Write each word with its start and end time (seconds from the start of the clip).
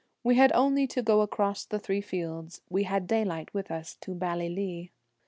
We 0.23 0.33
had 0.33 0.51
only 0.53 0.87
to 0.87 1.03
go 1.03 1.21
across 1.21 1.63
the 1.63 1.77
three 1.77 2.01
fields, 2.01 2.63
We 2.71 2.85
had 2.85 3.05
daylight 3.05 3.53
with 3.53 3.69
us 3.69 3.97
to 3.97 4.15
Ballylee. 4.15 4.89